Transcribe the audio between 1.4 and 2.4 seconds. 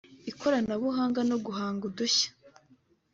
guhanga udushya